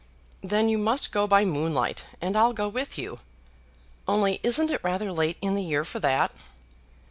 "Then 0.41 0.67
you 0.67 0.79
must 0.79 1.11
go 1.11 1.27
by 1.27 1.45
moonlight, 1.45 2.05
and 2.19 2.35
I'll 2.35 2.53
go 2.53 2.67
with 2.67 2.97
you. 2.97 3.19
Only 4.07 4.39
isn't 4.41 4.71
it 4.71 4.83
rather 4.83 5.11
late 5.11 5.37
in 5.43 5.53
the 5.53 5.61
year 5.61 5.85
for 5.85 5.99
that?" 5.99 6.31